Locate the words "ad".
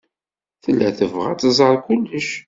1.31-1.39